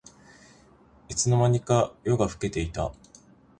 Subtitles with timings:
[1.09, 2.91] いつの間にか夜が更けていた